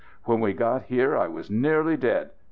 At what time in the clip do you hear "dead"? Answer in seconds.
1.95-2.31